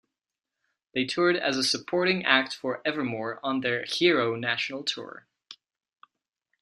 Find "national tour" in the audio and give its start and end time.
4.35-5.27